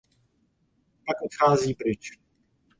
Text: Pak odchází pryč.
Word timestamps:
Pak 1.05 1.15
odchází 1.25 1.73
pryč. 1.73 2.11